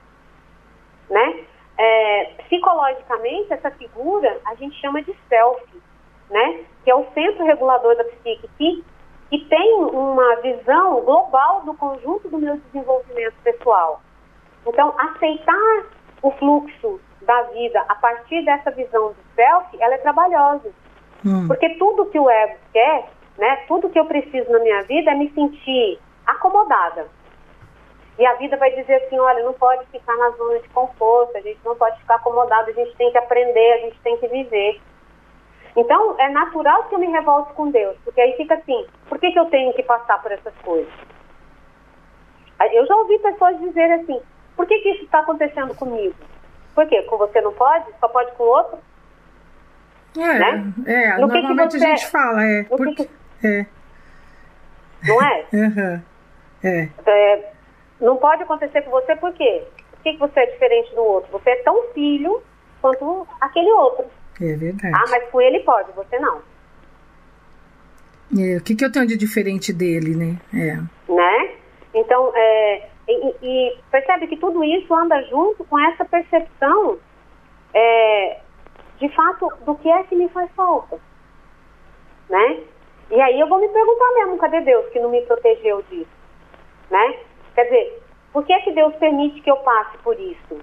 Né? 1.10 1.44
É, 1.76 2.24
psicologicamente, 2.44 3.52
essa 3.52 3.70
figura 3.72 4.40
a 4.46 4.54
gente 4.54 4.80
chama 4.80 5.02
de 5.02 5.14
self, 5.28 5.62
né? 6.30 6.64
que 6.84 6.90
é 6.90 6.94
o 6.94 7.06
centro 7.12 7.44
regulador 7.44 7.96
da 7.96 8.04
psique, 8.04 8.48
que, 8.56 8.84
que 9.32 9.38
tem 9.46 9.74
uma 9.76 10.36
visão 10.42 11.00
global 11.00 11.62
do 11.62 11.72
conjunto 11.72 12.28
do 12.28 12.36
meu 12.36 12.58
desenvolvimento 12.58 13.32
pessoal. 13.42 14.02
Então, 14.66 14.94
aceitar 14.98 15.86
o 16.20 16.30
fluxo 16.32 17.00
da 17.22 17.40
vida 17.44 17.82
a 17.88 17.94
partir 17.94 18.44
dessa 18.44 18.70
visão 18.72 19.08
do 19.08 19.16
self, 19.34 19.74
ela 19.80 19.94
é 19.94 19.98
trabalhosa. 19.98 20.70
Hum. 21.24 21.48
Porque 21.48 21.66
tudo 21.78 22.10
que 22.10 22.18
o 22.18 22.28
ego 22.28 22.58
quer, 22.74 23.08
né, 23.38 23.56
tudo 23.66 23.88
que 23.88 23.98
eu 23.98 24.04
preciso 24.04 24.52
na 24.52 24.58
minha 24.58 24.82
vida 24.82 25.10
é 25.10 25.14
me 25.14 25.32
sentir 25.32 25.98
acomodada. 26.26 27.08
E 28.18 28.26
a 28.26 28.34
vida 28.34 28.58
vai 28.58 28.70
dizer 28.74 28.96
assim, 28.96 29.18
olha, 29.18 29.42
não 29.42 29.54
pode 29.54 29.86
ficar 29.86 30.14
na 30.14 30.28
zona 30.32 30.58
de 30.58 30.68
conforto, 30.68 31.38
a 31.38 31.40
gente 31.40 31.58
não 31.64 31.74
pode 31.74 31.98
ficar 32.00 32.16
acomodado, 32.16 32.68
a 32.68 32.74
gente 32.74 32.94
tem 32.96 33.10
que 33.10 33.16
aprender, 33.16 33.72
a 33.72 33.78
gente 33.78 33.98
tem 34.00 34.14
que 34.18 34.28
viver. 34.28 34.78
Então, 35.76 36.20
é 36.20 36.28
natural 36.28 36.84
que 36.84 36.94
eu 36.94 36.98
me 36.98 37.06
revolte 37.06 37.52
com 37.54 37.70
Deus, 37.70 37.96
porque 38.04 38.20
aí 38.20 38.36
fica 38.36 38.54
assim, 38.54 38.86
por 39.08 39.18
que, 39.18 39.32
que 39.32 39.38
eu 39.38 39.46
tenho 39.46 39.72
que 39.72 39.82
passar 39.82 40.20
por 40.20 40.30
essas 40.30 40.54
coisas? 40.62 40.92
Eu 42.72 42.86
já 42.86 42.94
ouvi 42.96 43.18
pessoas 43.18 43.58
dizerem 43.58 44.02
assim, 44.02 44.20
por 44.54 44.66
que, 44.66 44.78
que 44.80 44.90
isso 44.90 45.04
está 45.04 45.20
acontecendo 45.20 45.74
comigo? 45.74 46.14
Por 46.74 46.86
quê? 46.86 47.02
Com 47.02 47.16
você 47.16 47.40
não 47.40 47.52
pode? 47.52 47.86
Só 47.98 48.08
pode 48.08 48.32
com 48.32 48.44
o 48.44 48.48
outro? 48.48 48.78
É, 50.16 50.38
né? 50.38 50.72
é 50.86 51.12
no 51.14 51.26
normalmente 51.26 51.72
que 51.72 51.78
você, 51.78 51.86
a 51.86 51.88
gente 51.88 52.06
fala, 52.10 52.44
é, 52.44 52.64
porque, 52.64 53.06
que, 53.06 53.46
é. 53.46 53.66
Não 55.04 55.22
é? 55.22 55.46
uhum, 55.52 56.02
é. 56.62 56.88
é? 57.06 57.52
Não 58.00 58.16
pode 58.16 58.42
acontecer 58.42 58.82
com 58.82 58.90
você 58.90 59.16
por 59.16 59.32
quê? 59.32 59.64
Por 59.92 60.02
que, 60.02 60.12
que 60.12 60.18
você 60.18 60.40
é 60.40 60.46
diferente 60.46 60.94
do 60.94 61.02
outro? 61.02 61.32
Você 61.32 61.50
é 61.50 61.62
tão 61.62 61.82
filho 61.94 62.42
quanto 62.80 63.26
aquele 63.40 63.70
outro. 63.72 64.04
É 64.42 64.56
verdade. 64.56 64.94
Ah, 64.94 65.04
mas 65.08 65.30
com 65.30 65.40
ele 65.40 65.61
pode, 65.61 65.92
você 65.92 66.18
não. 66.18 66.42
É, 68.37 68.56
o 68.56 68.62
que, 68.62 68.75
que 68.75 68.84
eu 68.84 68.90
tenho 68.90 69.06
de 69.06 69.16
diferente 69.16 69.72
dele, 69.72 70.16
né? 70.16 70.40
É. 70.52 71.12
Né? 71.12 71.54
Então, 71.94 72.32
é, 72.34 72.88
E, 73.08 73.34
e, 73.42 73.78
percebe 73.90 74.26
que 74.26 74.37
tudo 74.37 74.64
isso 74.64 74.92
anda 74.94 75.22
junto 75.25 75.64
com 75.64 75.78
essa 75.78 76.04
percepção, 76.04 76.99
é, 77.75 78.40
de 78.99 79.08
fato, 79.11 79.52
do 79.64 79.75
que 79.76 79.88
é 79.88 80.02
que 80.04 80.16
me 80.16 80.28
faz 80.30 80.50
falta. 80.56 80.99
Né? 82.30 82.61
E 83.11 83.20
aí 83.20 83.38
eu 83.38 83.49
vou 83.49 83.61
me 83.61 83.68
perguntar 83.68 84.14
mesmo, 84.14 84.38
cadê 84.38 84.61
Deus 84.62 84.88
que 84.90 84.99
não 84.99 85.11
me 85.11 85.20
protegeu 85.22 85.82
disso? 85.90 86.11
Né? 86.90 87.18
Quer 87.54 87.64
dizer, 87.64 88.02
por 88.32 88.44
que, 88.46 88.58
que 88.61 88.72
Deus 88.72 88.94
permite 88.96 89.40
que 89.40 89.50
eu 89.50 89.56
passe 89.58 89.99
por 89.99 90.18
isso, 90.18 90.58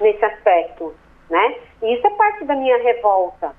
nesse 0.00 0.24
aspecto? 0.24 0.92
Né? 1.30 1.56
E 1.82 1.94
isso 1.94 2.06
é 2.06 2.10
parte 2.10 2.44
da 2.44 2.54
minha 2.54 2.76
revolta. 2.82 3.54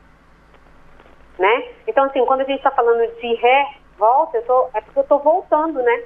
Né? 1.38 1.64
Então, 1.88 2.06
assim, 2.06 2.26
quando 2.26 2.42
a 2.42 2.46
gente 2.46 2.58
está 2.58 2.72
falando 2.72 3.06
de 3.20 3.36
revolta, 3.36 4.38
eu 4.38 4.44
tô, 4.44 4.70
é 4.74 4.82
porque 4.82 5.00
eu 5.00 5.04
estou 5.04 5.20
voltando, 5.20 5.82
né? 5.84 6.04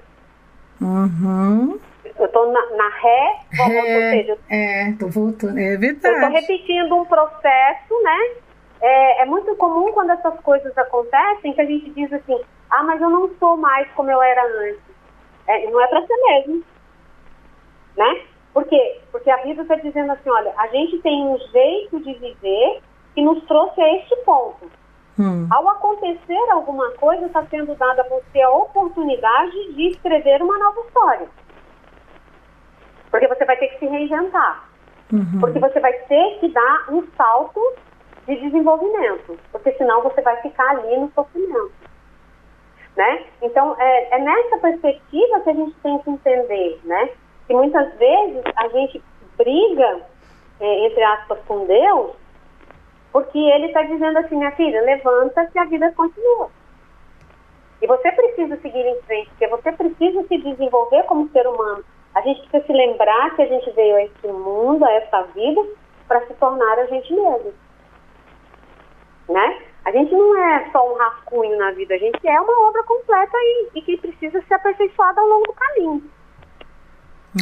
Uhum. 0.81 1.79
Eu 2.17 2.25
estou 2.25 2.51
na, 2.51 2.65
na 2.71 2.89
ré, 2.89 3.39
volta, 3.55 3.73
É, 3.73 3.95
ou 3.95 4.11
seja, 4.11 4.37
é, 4.49 4.91
tô 4.99 5.07
voltando. 5.07 5.57
É 5.57 5.75
eu 5.75 5.81
estou 5.81 6.11
verdade. 6.11 6.33
repetindo 6.33 6.95
um 6.95 7.05
processo, 7.05 8.03
né? 8.03 8.17
É, 8.81 9.21
é 9.21 9.25
muito 9.25 9.55
comum 9.55 9.91
quando 9.93 10.11
essas 10.11 10.39
coisas 10.41 10.75
acontecem 10.77 11.53
que 11.53 11.61
a 11.61 11.65
gente 11.65 11.91
diz 11.91 12.11
assim, 12.11 12.41
ah, 12.71 12.83
mas 12.83 12.99
eu 12.99 13.09
não 13.09 13.29
sou 13.39 13.55
mais 13.55 13.87
como 13.91 14.09
eu 14.09 14.21
era 14.21 14.43
antes. 14.43 14.81
É, 15.47 15.69
não 15.69 15.79
é 15.81 15.87
para 15.87 16.05
ser 16.05 16.15
mesmo. 16.15 16.63
Porque 19.21 19.29
a 19.29 19.37
vida 19.43 19.61
está 19.61 19.75
dizendo 19.75 20.11
assim, 20.11 20.31
olha, 20.31 20.51
a 20.57 20.67
gente 20.69 20.97
tem 20.97 21.23
um 21.27 21.37
jeito 21.37 21.99
de 21.99 22.11
viver 22.15 22.81
que 23.13 23.21
nos 23.21 23.43
trouxe 23.45 23.79
a 23.79 23.95
este 23.97 24.15
ponto. 24.25 24.71
Hum, 25.19 25.47
Ao 25.51 25.69
acontecer 25.69 26.49
alguma 26.49 26.89
coisa, 26.93 27.27
está 27.27 27.45
sendo 27.45 27.75
dada 27.75 28.01
a 28.01 28.09
você 28.09 28.41
a 28.41 28.49
oportunidade 28.49 29.73
de 29.73 29.89
escrever 29.89 30.41
uma 30.41 30.57
nova 30.57 30.81
história. 30.87 31.27
Porque 33.11 33.27
você 33.27 33.45
vai 33.45 33.57
ter 33.57 33.67
que 33.67 33.77
se 33.77 33.85
reinventar. 33.85 34.67
uhum. 35.13 35.39
Porque 35.39 35.59
você 35.59 35.79
vai 35.79 35.93
ter 35.93 36.39
que 36.39 36.47
dar 36.47 36.85
um 36.89 37.05
salto 37.15 37.61
de 38.25 38.37
desenvolvimento. 38.37 39.37
Porque 39.51 39.71
senão 39.73 40.01
você 40.01 40.19
vai 40.23 40.37
ficar 40.37 40.67
ali 40.67 40.97
no 40.97 41.11
sofrimento. 41.13 41.73
Né? 42.97 43.23
Então, 43.43 43.75
é, 43.77 44.15
é 44.15 44.19
nessa 44.19 44.57
perspectiva 44.57 45.41
que 45.41 45.49
a 45.51 45.53
gente 45.53 45.75
tem 45.83 45.99
que 45.99 46.09
entender, 46.09 46.79
né? 46.83 47.09
Que 47.45 47.53
muitas 47.53 47.93
vezes 47.97 48.41
a 48.55 48.67
gente 48.69 49.01
briga, 49.43 50.01
é, 50.59 50.85
entre 50.85 51.03
aspas, 51.03 51.39
com 51.47 51.65
Deus, 51.65 52.11
porque 53.11 53.37
ele 53.37 53.67
está 53.67 53.81
dizendo 53.83 54.17
assim, 54.19 54.37
minha 54.37 54.51
filha, 54.51 54.81
levanta 54.81 55.45
que 55.47 55.59
a 55.59 55.65
vida 55.65 55.91
continua. 55.91 56.49
E 57.81 57.87
você 57.87 58.11
precisa 58.11 58.57
seguir 58.57 58.85
em 58.85 59.01
frente, 59.01 59.29
porque 59.29 59.47
você 59.47 59.71
precisa 59.71 60.23
se 60.27 60.37
desenvolver 60.37 61.03
como 61.03 61.29
ser 61.31 61.47
humano. 61.47 61.83
A 62.13 62.21
gente 62.21 62.41
precisa 62.41 62.65
se 62.65 62.73
lembrar 62.73 63.35
que 63.35 63.41
a 63.41 63.47
gente 63.47 63.71
veio 63.71 63.95
a 63.95 64.03
este 64.03 64.27
mundo, 64.27 64.85
a 64.85 64.91
esta 64.93 65.23
vida, 65.23 65.65
para 66.07 66.21
se 66.27 66.33
tornar 66.35 66.77
a 66.77 66.85
gente 66.85 67.11
mesmo. 67.11 67.53
Né? 69.29 69.61
A 69.83 69.91
gente 69.91 70.13
não 70.13 70.37
é 70.37 70.69
só 70.71 70.93
um 70.93 70.95
rascunho 70.95 71.57
na 71.57 71.71
vida, 71.71 71.95
a 71.95 71.97
gente 71.97 72.27
é 72.27 72.39
uma 72.39 72.67
obra 72.67 72.83
completa 72.83 73.35
e, 73.35 73.69
e 73.75 73.81
que 73.81 73.97
precisa 73.97 74.41
ser 74.43 74.53
aperfeiçoada 74.53 75.19
ao 75.19 75.27
longo 75.27 75.47
do 75.47 75.53
caminho. 75.53 76.11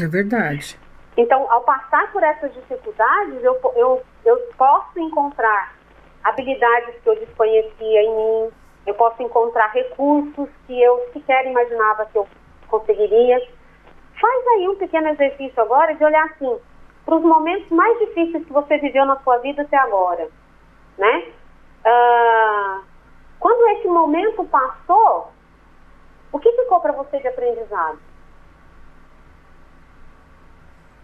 É 0.01 0.07
verdade. 0.07 0.79
Então, 1.19 1.51
ao 1.51 1.63
passar 1.63 2.09
por 2.13 2.23
essas 2.23 2.53
dificuldades, 2.53 3.43
eu, 3.43 3.59
eu, 3.75 4.01
eu 4.23 4.37
posso 4.57 4.97
encontrar 4.97 5.75
habilidades 6.23 6.95
que 7.03 7.09
eu 7.09 7.15
desconhecia 7.17 8.03
em 8.03 8.15
mim, 8.15 8.51
eu 8.87 8.93
posso 8.93 9.21
encontrar 9.21 9.67
recursos 9.73 10.47
que 10.65 10.81
eu 10.81 11.09
sequer 11.11 11.45
imaginava 11.45 12.05
que 12.05 12.17
eu 12.17 12.25
conseguiria. 12.69 13.37
Faz 14.17 14.47
aí 14.47 14.69
um 14.69 14.77
pequeno 14.77 15.09
exercício 15.09 15.61
agora 15.61 15.93
de 15.93 16.05
olhar 16.05 16.23
assim 16.23 16.57
para 17.03 17.15
os 17.15 17.21
momentos 17.21 17.69
mais 17.69 17.99
difíceis 17.99 18.45
que 18.45 18.53
você 18.53 18.77
viveu 18.77 19.05
na 19.05 19.17
sua 19.17 19.39
vida 19.39 19.63
até 19.63 19.75
agora, 19.75 20.29
né? 20.97 21.33
Ah, 21.83 22.81
quando 23.41 23.77
esse 23.77 23.89
momento 23.89 24.45
passou, 24.45 25.33
o 26.31 26.39
que 26.39 26.49
ficou 26.53 26.79
para 26.79 26.93
você 26.93 27.19
de 27.19 27.27
aprendizado? 27.27 28.08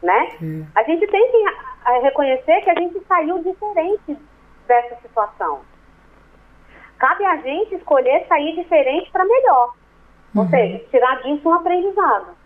Né? 0.06 0.30
É. 0.36 0.80
A 0.80 0.84
gente 0.84 1.08
tem 1.08 1.32
que 1.32 1.46
ah, 1.84 2.00
reconhecer 2.04 2.62
que 2.62 2.70
a 2.70 2.76
gente 2.76 3.00
saiu 3.08 3.40
diferente 3.40 4.18
dessa 4.68 4.96
situação. 5.02 5.62
Cabe 7.00 7.26
a 7.26 7.38
gente 7.38 7.74
escolher 7.74 8.26
sair 8.28 8.56
diferente 8.56 9.10
para 9.12 9.26
melhor. 9.26 9.74
Ou 10.36 10.48
seja, 10.48 10.86
tirar 10.92 11.24
disso 11.24 11.50
um 11.50 11.54
aprendizado. 11.54 12.38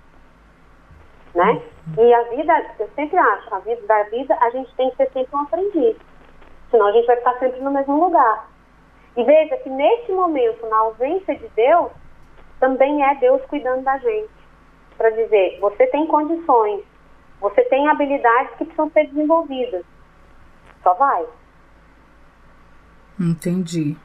Né? 1.36 1.62
E 1.98 2.14
a 2.14 2.24
vida, 2.24 2.66
eu 2.80 2.90
sempre 2.96 3.18
acho, 3.18 3.54
a 3.54 3.60
vida 3.60 3.82
da 3.88 4.04
vida, 4.04 4.38
a 4.40 4.50
gente 4.52 4.74
tem 4.76 4.90
que 4.92 4.98
ser 4.98 5.12
sempre 5.12 5.36
um 5.36 5.42
aprendiz. 5.42 5.98
Senão 6.72 6.88
a 6.88 6.92
gente 6.94 7.08
vai 7.08 7.18
ficar 7.18 7.40
sempre 7.40 7.60
no 7.60 7.72
mesmo 7.72 8.00
lugar. 8.00 8.48
E 9.18 9.24
veja 9.24 9.58
que 9.58 9.70
neste 9.70 10.14
momento, 10.14 10.66
na 10.68 10.78
ausência 10.78 11.36
de 11.36 11.48
Deus, 11.50 11.92
também 12.60 13.04
é 13.04 13.16
Deus 13.16 13.42
cuidando 13.46 13.84
da 13.84 13.98
gente. 13.98 14.30
Para 14.98 15.10
dizer, 15.10 15.58
você 15.60 15.88
tem 15.88 16.08
condições, 16.08 16.84
você 17.40 17.64
tem 17.66 17.88
habilidades 17.88 18.52
que 18.58 18.66
precisam 18.66 18.90
ser 18.92 19.08
desenvolvidas. 19.08 19.84
Só 20.84 20.94
vai, 20.94 21.26
Entendi. 23.20 23.98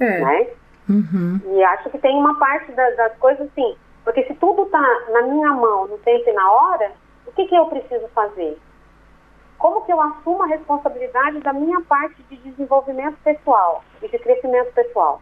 É. 0.00 0.20
né? 0.20 0.46
Uhum. 0.88 1.40
E 1.44 1.62
acho 1.64 1.90
que 1.90 1.98
tem 1.98 2.16
uma 2.16 2.38
parte 2.38 2.72
da- 2.72 2.90
das 2.90 3.14
coisas 3.18 3.46
assim, 3.48 3.76
porque 4.04 4.24
se 4.24 4.34
tudo 4.36 4.62
está 4.62 4.80
na 5.10 5.22
minha 5.22 5.50
mão, 5.52 5.86
no 5.86 5.98
tempo 5.98 6.24
e 6.28 6.32
na 6.32 6.50
hora, 6.50 6.92
o 7.26 7.32
que, 7.32 7.46
que 7.46 7.54
eu 7.54 7.66
preciso 7.66 8.08
fazer? 8.08 8.58
Como 9.58 9.84
que 9.84 9.92
eu 9.92 10.00
assumo 10.00 10.42
a 10.44 10.46
responsabilidade 10.46 11.40
da 11.40 11.52
minha 11.52 11.80
parte 11.82 12.22
de 12.30 12.36
desenvolvimento 12.38 13.18
pessoal 13.22 13.84
e 14.00 14.08
de 14.08 14.18
crescimento 14.18 14.72
pessoal? 14.72 15.20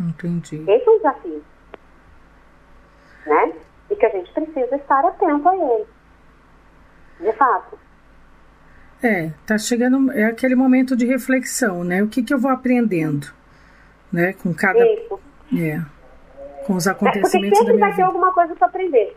Entendi. 0.00 0.64
Esse 0.68 0.88
é 0.88 0.90
um 0.90 0.96
desafio. 0.96 1.44
Né? 3.26 3.52
E 3.90 3.96
que 3.96 4.06
a 4.06 4.10
gente 4.10 4.30
precisa 4.32 4.76
estar 4.76 5.04
atento 5.04 5.48
a 5.48 5.56
ele. 5.56 5.86
De 7.20 7.32
fato. 7.36 7.78
É, 9.02 9.30
tá 9.46 9.56
chegando 9.58 10.10
é 10.12 10.24
aquele 10.24 10.54
momento 10.54 10.96
de 10.96 11.06
reflexão, 11.06 11.84
né? 11.84 12.02
O 12.02 12.08
que 12.08 12.22
que 12.22 12.34
eu 12.34 12.38
vou 12.38 12.50
aprendendo, 12.50 13.28
né? 14.12 14.32
Com 14.34 14.52
cada, 14.52 14.84
Isso. 14.84 15.20
é, 15.56 15.80
com 16.66 16.74
os 16.74 16.86
É, 16.86 16.92
porque 16.94 17.08
acontecimentos 17.08 17.58
sempre 17.58 17.78
vai 17.78 17.90
ter 17.90 17.96
vida. 17.96 18.06
alguma 18.08 18.32
coisa 18.32 18.54
para 18.56 18.66
aprender. 18.66 19.16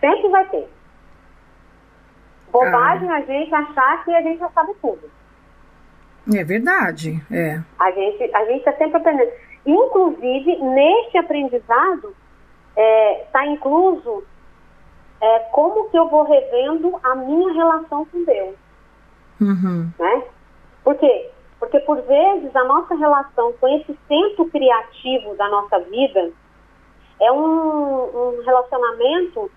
Sempre 0.00 0.28
vai 0.28 0.46
ter. 0.50 0.68
Bobagem 2.52 3.10
Ah. 3.10 3.16
a 3.16 3.20
gente 3.22 3.54
achar 3.54 4.04
que 4.04 4.14
a 4.14 4.22
gente 4.22 4.38
já 4.38 4.48
sabe 4.50 4.72
tudo. 4.80 5.10
É 6.34 6.44
verdade, 6.44 7.22
é. 7.30 7.60
A 7.78 7.90
gente 7.92 8.34
a 8.34 8.44
gente 8.46 8.58
está 8.58 8.72
sempre 8.72 8.96
aprendendo. 8.96 9.30
Inclusive, 9.64 10.56
neste 10.62 11.18
aprendizado, 11.18 12.14
está 12.76 13.46
incluso 13.46 14.24
é, 15.20 15.38
como 15.52 15.88
que 15.90 15.98
eu 15.98 16.08
vou 16.08 16.24
revendo 16.24 16.98
a 17.02 17.14
minha 17.14 17.52
relação 17.52 18.04
com 18.06 18.24
Deus. 18.24 18.54
Uhum. 19.40 19.90
né? 19.98 20.22
Por 20.82 20.94
quê? 20.96 21.30
Porque 21.58 21.80
por 21.80 22.00
vezes 22.02 22.54
a 22.54 22.64
nossa 22.64 22.94
relação 22.94 23.52
com 23.54 23.68
esse 23.68 23.98
centro 24.08 24.46
criativo 24.46 25.34
da 25.36 25.48
nossa 25.48 25.80
vida 25.80 26.30
é 27.20 27.32
um, 27.32 28.38
um 28.38 28.42
relacionamento 28.44 29.50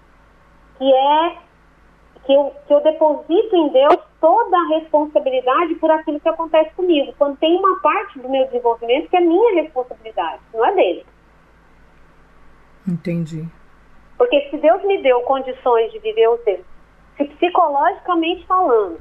que 0.78 0.94
é 0.94 1.38
que 2.26 2.34
eu, 2.34 2.54
que 2.68 2.74
eu 2.74 2.82
deposito 2.82 3.56
em 3.56 3.70
Deus 3.70 3.98
toda 4.22 4.58
a 4.58 4.68
responsabilidade 4.80 5.76
por 5.76 5.90
aquilo 5.90 6.20
que 6.20 6.30
acontece 6.30 6.72
comigo. 6.76 7.14
Quando 7.18 7.38
tem 7.38 7.58
uma 7.58 7.80
parte 7.80 8.20
do 8.20 8.30
meu 8.30 8.46
desenvolvimento 8.46 9.10
que 9.10 9.18
é 9.18 9.22
minha 9.22 9.62
responsabilidade, 9.62 10.42
não 10.54 10.66
é 10.66 10.76
dele. 10.76 11.06
Entendi. 12.90 13.48
Porque 14.18 14.50
se 14.50 14.58
Deus 14.58 14.84
me 14.84 15.02
deu 15.02 15.22
condições 15.22 15.92
de 15.92 16.00
viver, 16.00 16.28
seja, 16.40 16.64
se 17.16 17.26
psicologicamente 17.26 18.46
falando, 18.48 19.00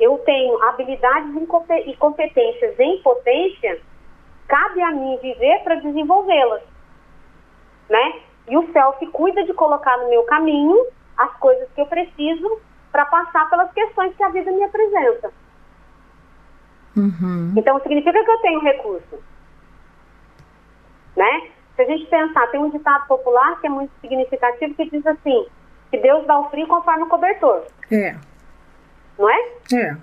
eu 0.00 0.18
tenho 0.18 0.62
habilidades 0.64 1.34
e 1.34 1.90
e 1.90 1.96
competências 1.96 2.78
em 2.78 3.00
potência, 3.02 3.80
cabe 4.48 4.82
a 4.82 4.90
mim 4.90 5.18
viver 5.22 5.62
para 5.62 5.76
desenvolvê-las. 5.76 6.62
Né? 7.88 8.20
E 8.48 8.56
o 8.56 8.72
self 8.72 9.06
cuida 9.08 9.44
de 9.44 9.52
colocar 9.54 9.96
no 9.98 10.08
meu 10.08 10.24
caminho 10.24 10.86
as 11.16 11.32
coisas 11.38 11.68
que 11.72 11.80
eu 11.80 11.86
preciso 11.86 12.60
para 12.90 13.04
passar 13.06 13.48
pelas 13.50 13.70
questões 13.72 14.14
que 14.16 14.22
a 14.22 14.28
vida 14.30 14.50
me 14.50 14.62
apresenta. 14.62 15.32
Uhum. 16.96 17.52
Então 17.56 17.78
significa 17.80 18.24
que 18.24 18.30
eu 18.30 18.38
tenho 18.38 18.60
recurso. 18.60 19.22
Né? 21.14 21.50
Se 21.76 21.82
a 21.82 21.84
gente 21.84 22.06
pensar, 22.06 22.46
tem 22.50 22.58
um 22.60 22.70
ditado 22.70 23.06
popular 23.06 23.60
que 23.60 23.66
é 23.66 23.70
muito 23.70 23.92
significativo 24.00 24.74
que 24.74 24.90
diz 24.90 25.06
assim, 25.06 25.46
que 25.90 25.98
Deus 25.98 26.26
dá 26.26 26.38
o 26.38 26.48
frio 26.50 26.66
conforme 26.66 27.02
o 27.04 27.08
cobertor, 27.08 27.64
É, 27.92 28.16
não 29.18 29.28
é? 29.30 29.50
é. 29.74 29.96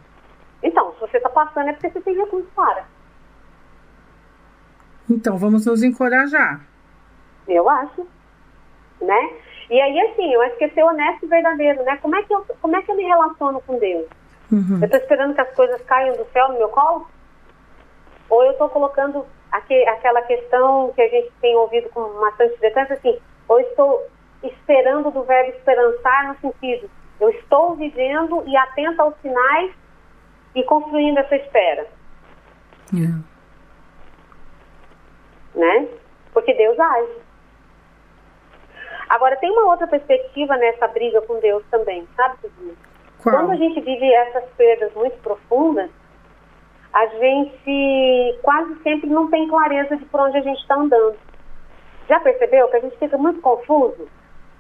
Então, 0.62 0.94
se 0.94 1.00
você 1.02 1.18
está 1.18 1.30
passando 1.30 1.70
é 1.70 1.74
porque 1.74 1.90
você 1.90 2.02
tem 2.02 2.16
recurso 2.16 2.48
para. 2.56 2.86
Então 5.10 5.38
vamos 5.38 5.66
nos 5.66 5.84
encorajar. 5.84 6.62
Eu 7.48 7.68
acho. 7.70 8.08
né? 9.02 9.34
E 9.70 9.80
aí, 9.82 10.00
assim, 10.02 10.34
eu 10.34 10.42
acho 10.44 10.56
que 10.58 10.66
é 10.66 10.70
ser 10.70 10.84
honesto 10.84 11.26
e 11.26 11.28
verdadeiro, 11.28 11.84
né? 11.84 11.98
Como 11.98 12.16
é 12.16 12.24
que 12.24 12.34
eu, 12.34 12.46
como 12.62 12.76
é 12.76 12.82
que 12.82 12.92
eu 12.92 12.96
me 12.96 13.04
relaciono 13.04 13.60
com 13.62 13.78
Deus? 13.80 14.08
Uhum. 14.52 14.78
Eu 14.80 14.86
estou 14.86 15.00
esperando 15.00 15.34
que 15.34 15.42
as 15.42 15.54
coisas 15.56 15.82
caiam 15.84 16.16
do 16.16 16.26
céu 16.32 16.50
no 16.50 16.58
meu 16.58 16.70
colo? 16.70 17.08
Ou 18.30 18.44
eu 18.46 18.52
estou 18.52 18.70
colocando 18.70 19.26
aqui, 19.54 19.88
aquela 19.88 20.22
questão 20.24 20.92
que 20.94 21.02
a 21.02 21.08
gente 21.08 21.32
tem 21.40 21.56
ouvido 21.56 21.88
com 21.90 22.02
bastante 22.20 22.58
frequência, 22.58 22.96
assim, 22.96 23.20
ou 23.48 23.60
estou 23.60 24.08
esperando 24.42 25.12
do 25.12 25.24
verbo 25.24 25.52
esperançar 25.52 26.28
no 26.28 26.40
sentido, 26.40 26.90
eu 27.22 27.30
estou 27.30 27.76
vivendo 27.76 28.44
e 28.48 28.58
atento 28.58 29.02
aos 29.02 29.16
sinais 29.22 29.72
e 30.56 30.64
construindo 30.64 31.20
essa 31.20 31.36
espera. 31.36 31.88
Yeah. 32.92 33.20
Né? 35.56 35.88
Porque 36.34 36.54
Deus 36.54 36.78
age. 36.80 37.22
Agora, 39.10 39.36
tem 39.38 39.52
uma 39.52 39.70
outra 39.70 39.86
perspectiva 39.86 40.58
nessa 40.58 40.88
briga 40.88 41.22
com 41.22 41.40
Deus 41.40 41.64
também, 41.70 42.08
sabe? 42.16 42.38
Quando 43.22 43.52
a 43.52 43.56
gente 43.56 43.80
vive 43.80 44.12
essas 44.12 44.44
perdas 44.58 44.92
muito 44.96 45.18
profundas, 45.22 45.90
a 46.94 47.08
gente 47.08 48.40
quase 48.44 48.76
sempre 48.84 49.10
não 49.10 49.30
tem 49.30 49.48
clareza 49.48 49.98
de 49.98 50.06
por 50.06 50.22
onde 50.22 50.38
a 50.38 50.42
gente 50.42 50.60
está 50.60 50.76
andando. 50.76 51.16
Já 52.08 52.20
percebeu 52.20 52.68
que 52.68 52.78
a 52.78 52.80
gente 52.82 52.98
fica 52.98 53.18
muito 53.18 53.42
confuso? 53.42 54.08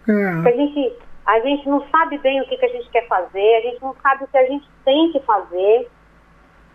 É. 0.09 0.41
Que 0.41 0.49
a 0.49 0.51
gente, 0.51 0.97
a 1.25 1.39
gente 1.41 1.69
não 1.69 1.85
sabe 1.89 2.17
bem 2.17 2.41
o 2.41 2.45
que, 2.45 2.57
que 2.57 2.65
a 2.65 2.69
gente 2.69 2.89
quer 2.89 3.07
fazer, 3.07 3.55
a 3.57 3.61
gente 3.61 3.81
não 3.81 3.95
sabe 4.01 4.23
o 4.23 4.27
que 4.27 4.37
a 4.37 4.45
gente 4.45 4.67
tem 4.83 5.11
que 5.11 5.19
fazer, 5.19 5.89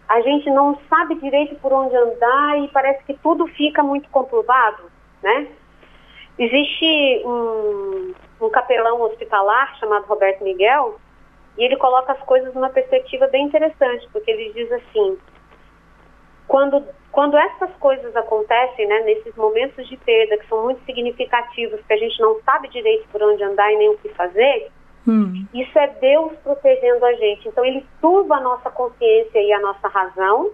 a 0.08 0.20
gente 0.20 0.48
não 0.50 0.78
sabe 0.88 1.16
direito 1.16 1.56
por 1.56 1.72
onde 1.72 1.96
andar 1.96 2.58
e 2.60 2.68
parece 2.68 3.02
que 3.04 3.14
tudo 3.14 3.46
fica 3.48 3.82
muito 3.82 4.08
conturbado, 4.10 4.84
né? 5.22 5.48
Existe 6.38 7.22
um, 7.26 8.14
um 8.40 8.50
capelão 8.50 9.02
hospitalar 9.02 9.76
chamado 9.78 10.06
Roberto 10.06 10.44
Miguel 10.44 11.00
e 11.58 11.64
ele 11.64 11.76
coloca 11.76 12.12
as 12.12 12.20
coisas 12.20 12.54
numa 12.54 12.70
perspectiva 12.70 13.26
bem 13.26 13.46
interessante, 13.46 14.08
porque 14.12 14.30
ele 14.30 14.52
diz 14.52 14.70
assim: 14.70 15.18
quando, 16.48 16.82
quando 17.12 17.36
essas 17.36 17.70
coisas 17.76 18.16
acontecem, 18.16 18.88
né, 18.88 19.00
nesses 19.00 19.36
momentos 19.36 19.86
de 19.86 19.96
perda 19.98 20.38
que 20.38 20.48
são 20.48 20.64
muito 20.64 20.82
significativos, 20.84 21.80
que 21.86 21.92
a 21.92 21.96
gente 21.98 22.18
não 22.20 22.40
sabe 22.40 22.68
direito 22.68 23.06
por 23.12 23.22
onde 23.22 23.44
andar 23.44 23.70
e 23.70 23.76
nem 23.76 23.90
o 23.90 23.98
que 23.98 24.08
fazer, 24.08 24.70
hum. 25.06 25.46
isso 25.52 25.78
é 25.78 25.86
Deus 26.00 26.32
protegendo 26.42 27.04
a 27.04 27.12
gente. 27.12 27.46
Então 27.46 27.64
ele 27.64 27.86
turva 28.00 28.36
a 28.36 28.40
nossa 28.40 28.70
consciência 28.70 29.38
e 29.38 29.52
a 29.52 29.60
nossa 29.60 29.86
razão, 29.88 30.50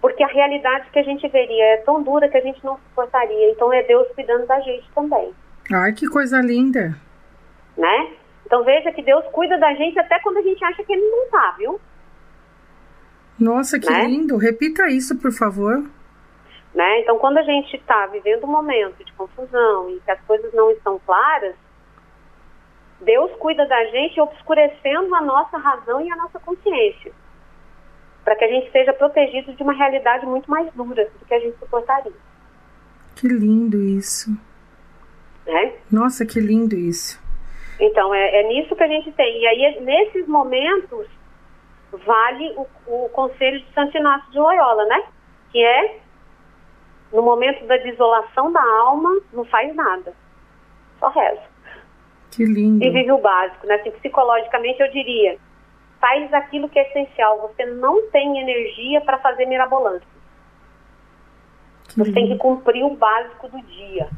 porque 0.00 0.24
a 0.24 0.28
realidade 0.28 0.90
que 0.90 0.98
a 0.98 1.04
gente 1.04 1.28
veria 1.28 1.64
é 1.74 1.76
tão 1.78 2.02
dura 2.02 2.28
que 2.28 2.38
a 2.38 2.42
gente 2.42 2.64
não 2.64 2.78
suportaria. 2.88 3.50
Então 3.50 3.72
é 3.72 3.82
Deus 3.82 4.08
cuidando 4.14 4.46
da 4.46 4.58
gente 4.60 4.90
também. 4.94 5.32
Ai, 5.72 5.92
que 5.92 6.08
coisa 6.08 6.40
linda! 6.40 6.96
Né? 7.76 8.12
Então 8.46 8.64
veja 8.64 8.92
que 8.92 9.02
Deus 9.02 9.24
cuida 9.32 9.58
da 9.58 9.74
gente 9.74 9.98
até 9.98 10.18
quando 10.20 10.38
a 10.38 10.42
gente 10.42 10.64
acha 10.64 10.82
que 10.82 10.92
ele 10.92 11.10
não 11.10 11.28
tá, 11.30 11.54
viu? 11.58 11.80
Nossa, 13.38 13.78
que 13.78 13.90
né? 13.90 14.06
lindo! 14.06 14.36
Repita 14.36 14.88
isso, 14.88 15.18
por 15.18 15.32
favor. 15.32 15.84
Né? 16.74 17.00
Então, 17.00 17.18
quando 17.18 17.38
a 17.38 17.42
gente 17.42 17.76
está 17.76 18.06
vivendo 18.06 18.44
um 18.44 18.50
momento 18.50 19.04
de 19.04 19.12
confusão 19.12 19.90
e 19.90 20.00
que 20.00 20.10
as 20.10 20.20
coisas 20.22 20.52
não 20.52 20.70
estão 20.70 20.98
claras, 21.04 21.54
Deus 23.00 23.30
cuida 23.38 23.66
da 23.66 23.84
gente 23.86 24.20
obscurecendo 24.20 25.14
a 25.14 25.20
nossa 25.20 25.56
razão 25.56 26.00
e 26.00 26.10
a 26.10 26.16
nossa 26.16 26.40
consciência, 26.40 27.12
para 28.24 28.34
que 28.36 28.44
a 28.44 28.48
gente 28.48 28.72
seja 28.72 28.92
protegido 28.92 29.52
de 29.52 29.62
uma 29.62 29.72
realidade 29.72 30.26
muito 30.26 30.50
mais 30.50 30.72
dura 30.72 31.08
do 31.20 31.26
que 31.26 31.34
a 31.34 31.40
gente 31.40 31.58
suportaria. 31.58 32.12
Que 33.14 33.28
lindo 33.28 33.80
isso. 33.80 34.30
Né? 35.46 35.74
Nossa, 35.90 36.24
que 36.24 36.40
lindo 36.40 36.74
isso. 36.74 37.22
Então, 37.78 38.14
é, 38.14 38.40
é 38.40 38.48
nisso 38.48 38.74
que 38.74 38.82
a 38.82 38.88
gente 38.88 39.12
tem. 39.12 39.42
E 39.42 39.46
aí, 39.46 39.80
nesses 39.80 40.26
momentos, 40.26 41.06
vale 41.98 42.54
o, 42.56 42.66
o 42.86 43.08
conselho 43.10 43.60
de 43.60 43.72
Santo 43.72 43.96
Inácio 43.96 44.30
de 44.30 44.38
Loyola, 44.38 44.84
né? 44.86 45.02
Que 45.50 45.62
é, 45.64 45.98
no 47.12 47.22
momento 47.22 47.64
da 47.66 47.76
desolação 47.76 48.52
da 48.52 48.62
alma, 48.62 49.20
não 49.32 49.44
faz 49.44 49.74
nada. 49.74 50.14
Só 50.98 51.08
reza. 51.08 51.42
Que 52.30 52.44
lindo. 52.44 52.84
E 52.84 52.90
vive 52.90 53.12
o 53.12 53.18
básico, 53.18 53.66
né? 53.66 53.76
Assim, 53.76 53.90
psicologicamente, 53.92 54.80
eu 54.80 54.90
diria, 54.90 55.38
faz 56.00 56.32
aquilo 56.34 56.68
que 56.68 56.78
é 56.78 56.88
essencial. 56.88 57.40
Você 57.42 57.64
não 57.66 58.10
tem 58.10 58.38
energia 58.40 59.00
para 59.00 59.18
fazer 59.18 59.46
mirabolância. 59.46 60.08
Que 61.88 61.98
Você 61.98 62.10
lindo. 62.10 62.14
tem 62.14 62.28
que 62.28 62.38
cumprir 62.38 62.84
o 62.84 62.96
básico 62.96 63.48
do 63.48 63.60
dia. 63.62 64.08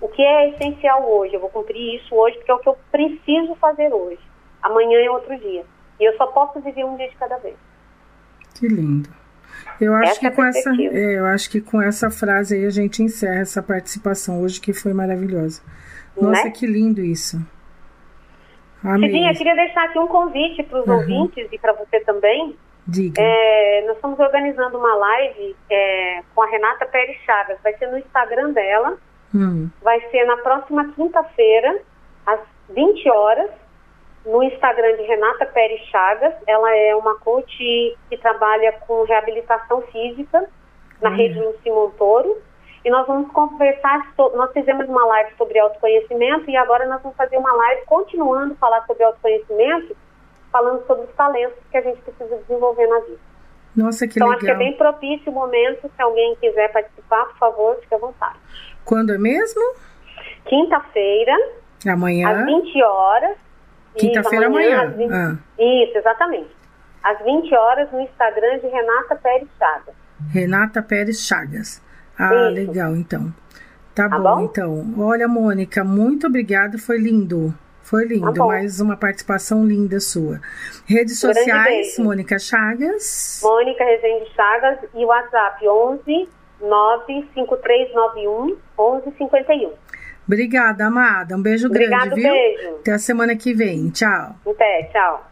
O 0.00 0.08
que 0.08 0.20
é 0.20 0.50
essencial 0.50 1.08
hoje? 1.08 1.34
Eu 1.34 1.40
vou 1.40 1.50
cumprir 1.50 1.96
isso 1.96 2.12
hoje 2.14 2.36
porque 2.38 2.50
é 2.50 2.54
o 2.54 2.58
que 2.58 2.68
eu 2.68 2.76
preciso 2.90 3.54
fazer 3.56 3.92
hoje. 3.94 4.20
Amanhã 4.60 4.98
é 4.98 5.10
outro 5.10 5.38
dia. 5.38 5.64
E 6.02 6.04
eu 6.04 6.16
só 6.16 6.26
posso 6.26 6.60
viver 6.60 6.84
um 6.84 6.96
dia 6.96 7.08
de 7.08 7.14
cada 7.14 7.36
vez. 7.36 7.54
Que 8.58 8.66
lindo. 8.66 9.08
Eu 9.80 9.94
acho, 9.94 10.10
essa 10.10 10.20
que 10.20 10.26
é 10.26 10.30
com 10.32 10.44
essa, 10.44 10.70
é, 10.70 11.18
eu 11.18 11.26
acho 11.26 11.48
que 11.48 11.60
com 11.60 11.80
essa 11.80 12.10
frase 12.10 12.56
aí 12.56 12.64
a 12.66 12.70
gente 12.70 13.04
encerra 13.04 13.40
essa 13.40 13.62
participação 13.62 14.42
hoje, 14.42 14.60
que 14.60 14.72
foi 14.72 14.92
maravilhosa. 14.92 15.62
Nossa, 16.20 16.44
né? 16.44 16.50
que 16.50 16.66
lindo 16.66 17.00
isso. 17.00 17.40
Amém. 18.82 19.10
Cidinha, 19.10 19.32
queria 19.32 19.54
deixar 19.54 19.84
aqui 19.84 19.98
um 20.00 20.08
convite 20.08 20.64
para 20.64 20.80
os 20.80 20.88
uhum. 20.88 20.96
ouvintes 20.96 21.46
e 21.52 21.58
para 21.58 21.72
você 21.72 22.00
também. 22.00 22.56
Diga. 22.84 23.22
É, 23.22 23.84
nós 23.86 23.94
estamos 23.94 24.18
organizando 24.18 24.76
uma 24.76 24.96
live 24.96 25.54
é, 25.70 26.22
com 26.34 26.42
a 26.42 26.46
Renata 26.48 26.84
Pérez 26.86 27.16
Chagas. 27.24 27.58
Vai 27.62 27.74
ser 27.78 27.86
no 27.86 27.98
Instagram 27.98 28.50
dela. 28.50 28.98
Hum. 29.32 29.70
Vai 29.80 30.00
ser 30.10 30.24
na 30.24 30.38
próxima 30.38 30.92
quinta-feira, 30.94 31.80
às 32.26 32.40
20 32.70 33.08
horas 33.08 33.61
no 34.24 34.42
Instagram 34.42 34.96
de 34.96 35.02
Renata 35.02 35.46
Pérez 35.46 35.80
Chagas. 35.86 36.34
Ela 36.46 36.76
é 36.76 36.94
uma 36.94 37.18
coach 37.18 37.96
que 38.08 38.16
trabalha 38.18 38.72
com 38.86 39.04
reabilitação 39.04 39.82
física 39.82 40.48
na 41.00 41.10
uhum. 41.10 41.16
rede 41.16 41.38
Luci 41.38 41.70
Montoro. 41.70 42.36
E 42.84 42.90
nós 42.90 43.06
vamos 43.06 43.30
conversar, 43.30 44.12
nós 44.34 44.52
fizemos 44.52 44.88
uma 44.88 45.04
live 45.06 45.36
sobre 45.36 45.58
autoconhecimento 45.58 46.50
e 46.50 46.56
agora 46.56 46.86
nós 46.86 47.00
vamos 47.00 47.16
fazer 47.16 47.36
uma 47.36 47.52
live 47.52 47.82
continuando 47.86 48.54
a 48.54 48.56
falar 48.56 48.84
sobre 48.86 49.04
autoconhecimento, 49.04 49.96
falando 50.50 50.84
sobre 50.86 51.04
os 51.04 51.14
talentos 51.14 51.58
que 51.70 51.76
a 51.76 51.80
gente 51.80 52.00
precisa 52.02 52.36
desenvolver 52.38 52.86
na 52.88 52.98
vida. 53.00 53.20
Nossa, 53.76 54.06
que 54.08 54.18
então, 54.18 54.28
legal. 54.28 54.42
Então 54.42 54.50
acho 54.50 54.58
que 54.58 54.64
é 54.64 54.68
bem 54.68 54.76
propício 54.76 55.30
o 55.30 55.34
momento, 55.34 55.90
se 55.94 56.02
alguém 56.02 56.36
quiser 56.40 56.72
participar, 56.72 57.24
por 57.26 57.38
favor, 57.38 57.76
fique 57.80 57.94
à 57.94 57.98
vontade. 57.98 58.38
Quando 58.84 59.14
é 59.14 59.18
mesmo? 59.18 59.62
Quinta-feira. 60.46 61.34
Amanhã. 61.86 62.40
Às 62.40 62.44
20 62.44 62.82
horas. 62.82 63.36
Quinta-feira 63.96 64.46
amanhã. 64.46 64.82
amanhã. 64.82 64.96
20... 64.96 65.12
Ah. 65.12 65.36
Isso, 65.58 65.98
exatamente. 65.98 66.50
Às 67.02 67.18
20 67.24 67.54
horas 67.54 67.90
no 67.92 68.00
Instagram 68.00 68.58
de 68.58 68.68
Renata 68.68 69.16
Pérez 69.16 69.48
Chagas. 69.58 69.94
Renata 70.30 70.82
Pérez 70.82 71.26
Chagas. 71.26 71.82
Ah, 72.18 72.32
Isso. 72.32 72.54
legal, 72.54 72.94
então. 72.94 73.34
Tá, 73.94 74.08
tá 74.08 74.18
bom, 74.18 74.36
bom, 74.36 74.44
então. 74.44 74.94
Olha, 74.98 75.28
Mônica, 75.28 75.84
muito 75.84 76.26
obrigada, 76.26 76.78
foi 76.78 76.98
lindo. 76.98 77.54
Foi 77.82 78.06
lindo, 78.06 78.32
tá 78.32 78.46
mais 78.46 78.80
uma 78.80 78.96
participação 78.96 79.66
linda 79.66 79.98
sua. 80.00 80.40
Redes 80.86 81.18
sociais, 81.18 81.98
Mônica 81.98 82.38
Chagas. 82.38 83.40
Mônica 83.42 83.84
Rezende 83.84 84.30
Chagas 84.34 84.78
e 84.94 85.04
WhatsApp 85.04 85.68
11 85.68 86.28
95391 86.62 88.56
1151. 88.78 89.72
Obrigada, 90.32 90.86
amada. 90.86 91.36
Um 91.36 91.42
beijo 91.42 91.66
Obrigado, 91.68 92.06
grande, 92.06 92.22
viu? 92.22 92.32
beijo. 92.32 92.76
Até 92.80 92.92
a 92.92 92.98
semana 92.98 93.36
que 93.36 93.52
vem. 93.52 93.90
Tchau. 93.90 94.34
Até, 94.46 94.84
tchau. 94.84 95.31